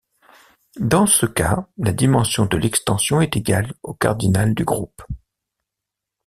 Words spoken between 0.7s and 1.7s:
Dans ce cas,